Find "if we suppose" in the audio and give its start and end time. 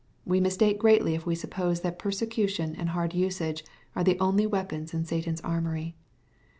1.13-1.81